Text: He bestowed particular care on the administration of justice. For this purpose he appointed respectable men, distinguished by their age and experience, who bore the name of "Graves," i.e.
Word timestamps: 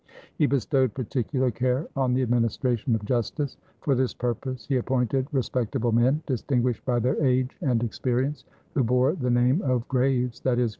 He 0.35 0.47
bestowed 0.47 0.95
particular 0.95 1.51
care 1.51 1.87
on 1.95 2.15
the 2.15 2.23
administration 2.23 2.95
of 2.95 3.05
justice. 3.05 3.57
For 3.81 3.93
this 3.93 4.15
purpose 4.15 4.65
he 4.65 4.77
appointed 4.77 5.27
respectable 5.31 5.91
men, 5.91 6.23
distinguished 6.25 6.83
by 6.85 6.97
their 6.97 7.23
age 7.23 7.55
and 7.61 7.83
experience, 7.83 8.43
who 8.73 8.83
bore 8.83 9.13
the 9.13 9.29
name 9.29 9.61
of 9.61 9.87
"Graves," 9.87 10.41
i.e. 10.43 10.69